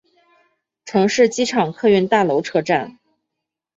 [0.83, 2.97] 城市机场客运大楼车站。